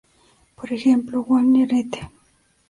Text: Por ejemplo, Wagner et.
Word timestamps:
Por 0.55 0.73
ejemplo, 0.73 1.23
Wagner 1.29 1.71
et. 1.75 1.99